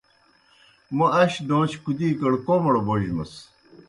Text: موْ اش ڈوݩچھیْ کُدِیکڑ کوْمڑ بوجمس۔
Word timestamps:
موْ 0.95 1.05
اش 1.21 1.33
ڈوݩچھیْ 1.47 1.77
کُدِیکڑ 1.83 2.31
کوْمڑ 2.45 2.75
بوجمس۔ 2.85 3.31